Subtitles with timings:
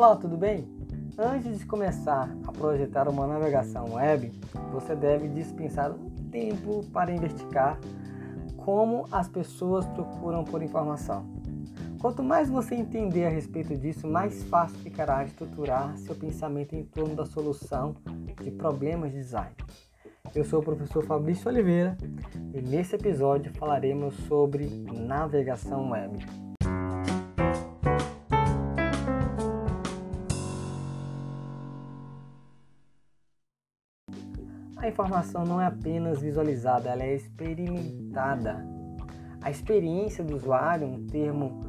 [0.00, 0.66] Olá, tudo bem?
[1.18, 4.32] Antes de começar a projetar uma navegação web,
[4.72, 7.78] você deve dispensar um tempo para investigar
[8.56, 11.26] como as pessoas procuram por informação.
[12.00, 17.14] Quanto mais você entender a respeito disso, mais fácil ficará estruturar seu pensamento em torno
[17.14, 17.94] da solução
[18.42, 19.54] de problemas de design.
[20.34, 21.94] Eu sou o professor Fabrício Oliveira
[22.54, 26.49] e nesse episódio falaremos sobre navegação web.
[34.76, 38.66] A informação não é apenas visualizada, ela é experimentada.
[39.42, 41.60] A experiência do usuário, um termo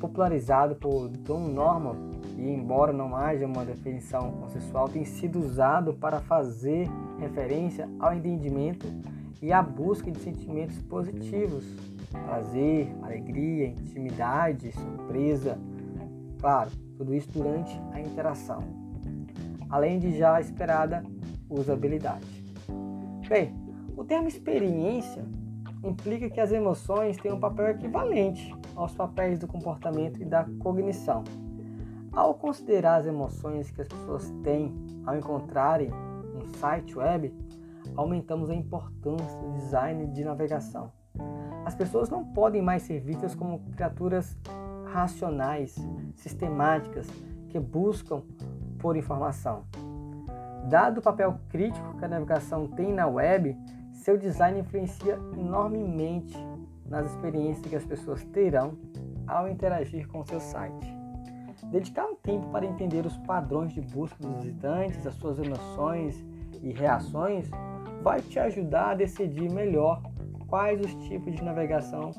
[0.00, 6.20] popularizado por Don Norman, e embora não haja uma definição consensual, tem sido usado para
[6.20, 6.88] fazer
[7.18, 8.86] referência ao entendimento
[9.40, 11.64] e à busca de sentimentos positivos,
[12.10, 15.58] prazer, alegria, intimidade, surpresa,
[16.40, 18.60] claro, tudo isso durante a interação,
[19.70, 21.04] além de já esperada
[21.48, 22.26] usabilidade.
[23.28, 23.54] Bem,
[23.96, 25.24] o termo experiência
[25.82, 31.24] implica que as emoções têm um papel equivalente aos papéis do comportamento e da cognição.
[32.12, 35.90] Ao considerar as emoções que as pessoas têm ao encontrarem
[36.34, 37.32] um site web,
[37.94, 40.90] aumentamos a importância do design de navegação.
[41.64, 44.36] As pessoas não podem mais ser vistas como criaturas
[44.86, 45.76] racionais,
[46.14, 47.06] sistemáticas,
[47.48, 48.22] que buscam
[48.78, 49.64] por informação.
[50.68, 53.56] Dado o papel crítico que a navegação tem na web,
[53.92, 56.36] seu design influencia enormemente
[56.84, 58.76] nas experiências que as pessoas terão
[59.28, 60.92] ao interagir com seu site.
[61.70, 66.24] Dedicar um tempo para entender os padrões de busca dos visitantes, as suas emoções
[66.60, 67.48] e reações,
[68.02, 70.02] vai te ajudar a decidir melhor
[70.48, 72.10] quais os tipos de navegação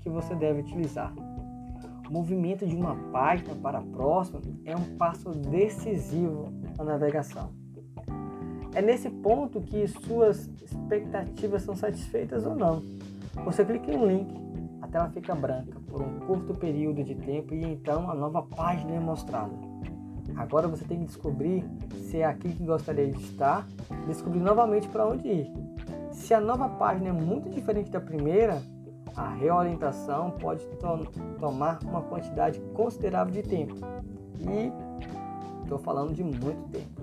[0.00, 1.12] que você deve utilizar.
[2.06, 7.63] O movimento de uma página para a próxima é um passo decisivo na navegação.
[8.74, 12.82] É nesse ponto que suas expectativas são satisfeitas ou não.
[13.44, 14.34] Você clica em um link,
[14.82, 18.92] a tela fica branca por um curto período de tempo e então a nova página
[18.92, 19.52] é mostrada.
[20.36, 21.64] Agora você tem que descobrir
[22.10, 23.66] se é aqui que gostaria de estar,
[24.08, 25.52] descobrir novamente para onde ir.
[26.10, 28.60] Se a nova página é muito diferente da primeira,
[29.16, 33.76] a reorientação pode to tomar uma quantidade considerável de tempo.
[34.40, 34.72] E
[35.62, 36.93] estou falando de muito tempo.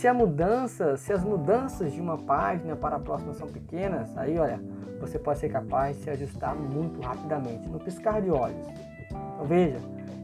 [0.00, 4.38] Se a mudança, se as mudanças de uma página para a próxima são pequenas, aí
[4.38, 4.58] olha,
[4.98, 8.66] você pode ser capaz de se ajustar muito rapidamente, no piscar de olhos.
[9.10, 9.76] Então veja,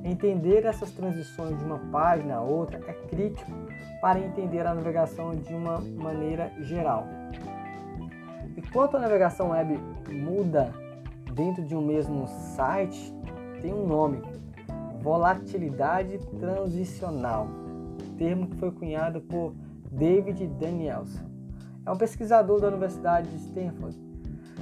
[0.03, 3.53] entender essas transições de uma página a outra é crítico
[4.01, 7.07] para entender a navegação de uma maneira geral.
[8.57, 9.79] Enquanto a navegação web
[10.11, 10.73] muda
[11.35, 12.27] dentro de um mesmo
[12.57, 13.15] site,
[13.61, 14.23] tem um nome:
[15.03, 17.47] volatilidade transicional,
[18.17, 19.53] termo que foi cunhado por
[19.91, 21.25] David Danielson.
[21.85, 23.97] É um pesquisador da Universidade de Stanford.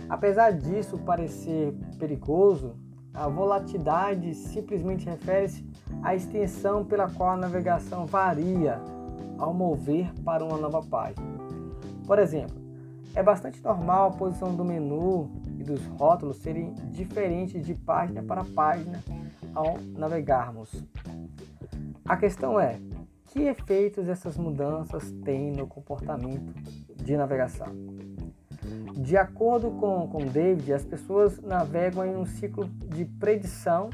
[0.09, 2.75] Apesar disso parecer perigoso,
[3.15, 5.65] a volatilidade simplesmente refere-se
[6.03, 8.81] à extensão pela qual a navegação varia
[9.39, 11.27] ao mover para uma nova página.
[12.07, 12.57] Por exemplo,
[13.15, 18.45] é bastante normal a posição do menu e dos rótulos serem diferentes de página para
[18.45, 19.03] página
[19.55, 20.85] ao navegarmos.
[22.05, 22.81] A questão é:
[23.35, 26.55] que efeitos essas mudanças têm no comportamento
[26.95, 27.67] de navegação?
[28.97, 33.91] De acordo com, com David, as pessoas navegam em um ciclo de predição,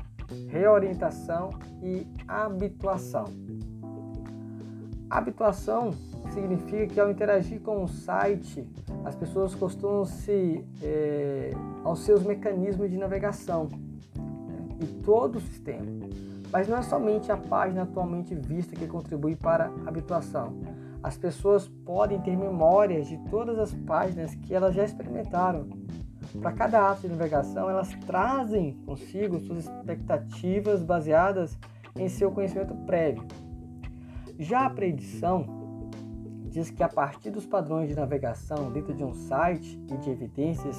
[0.46, 3.24] reorientação e habituação.
[5.08, 5.92] Habituação
[6.34, 8.68] significa que ao interagir com o site,
[9.06, 11.52] as pessoas costumam se é,
[11.82, 13.70] aos seus mecanismos de navegação
[14.78, 15.99] e todo o sistema.
[16.52, 20.60] Mas não é somente a página atualmente vista que contribui para a habituação.
[21.02, 25.68] As pessoas podem ter memórias de todas as páginas que elas já experimentaram.
[26.40, 31.58] Para cada ato de navegação, elas trazem consigo suas expectativas baseadas
[31.96, 33.24] em seu conhecimento prévio.
[34.38, 35.60] Já a predição
[36.50, 40.76] diz que a partir dos padrões de navegação dentro de um site e de evidências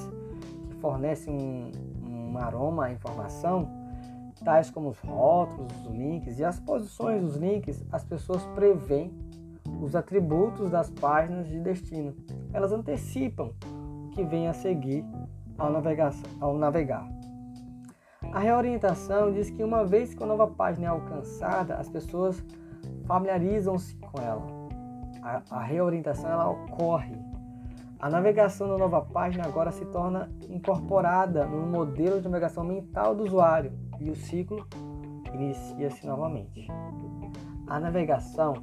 [0.68, 1.70] que fornecem um,
[2.06, 3.81] um aroma à informação,
[4.44, 9.12] tais como os rótulos, os links e as posições dos links, as pessoas preveem
[9.80, 12.14] os atributos das páginas de destino.
[12.52, 13.50] Elas antecipam
[14.06, 15.04] o que vem a seguir
[15.58, 15.72] ao,
[16.40, 17.08] ao navegar.
[18.32, 22.42] A reorientação diz que uma vez que a nova página é alcançada, as pessoas
[23.04, 24.46] familiarizam-se com ela.
[25.22, 27.14] A, a reorientação ela ocorre.
[27.98, 33.24] A navegação da nova página agora se torna incorporada no modelo de navegação mental do
[33.24, 34.66] usuário e o ciclo
[35.32, 36.66] inicia-se novamente.
[37.66, 38.54] A navegação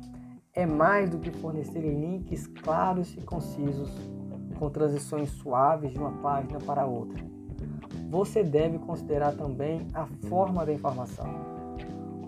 [0.54, 3.90] é mais do que fornecer links claros e concisos
[4.58, 7.24] com transições suaves de uma página para outra.
[8.10, 11.28] Você deve considerar também a forma da informação.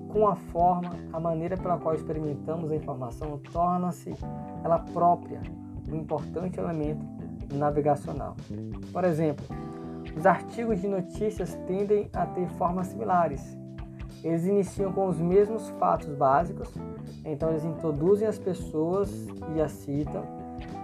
[0.08, 4.14] Com a forma, a maneira pela qual experimentamos a informação torna-se
[4.64, 5.42] ela própria
[5.90, 7.06] um importante elemento
[7.54, 8.36] navegacional.
[8.92, 9.46] Por exemplo,
[10.16, 13.58] os artigos de notícias tendem a ter formas similares,
[14.24, 16.72] eles iniciam com os mesmos fatos básicos,
[17.26, 19.10] então eles introduzem as pessoas
[19.56, 20.24] e as citam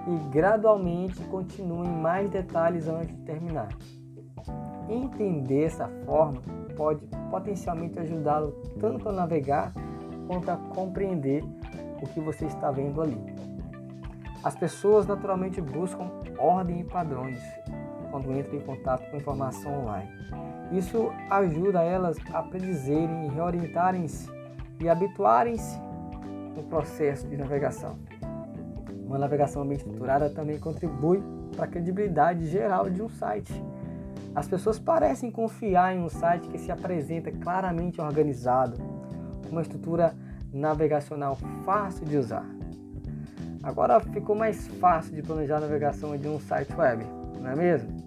[0.07, 3.67] e gradualmente continuam em mais detalhes antes de terminar.
[4.89, 6.41] Entender essa forma
[6.75, 9.71] pode potencialmente ajudá-lo tanto a navegar
[10.27, 11.43] quanto a compreender
[12.01, 13.17] o que você está vendo ali.
[14.43, 16.09] As pessoas naturalmente buscam
[16.39, 17.39] ordem e padrões
[18.21, 20.09] quando entram em contato com informação online.
[20.71, 24.29] Isso ajuda elas a predizerem reorientarem-se
[24.81, 25.79] e habituarem-se
[26.55, 27.97] no processo de navegação.
[29.05, 31.23] Uma navegação bem estruturada também contribui
[31.55, 33.53] para a credibilidade geral de um site.
[34.35, 38.77] As pessoas parecem confiar em um site que se apresenta claramente organizado,
[39.43, 40.13] com uma estrutura
[40.51, 42.45] navegacional fácil de usar.
[43.63, 47.03] Agora ficou mais fácil de planejar a navegação de um site web,
[47.41, 48.06] não é mesmo?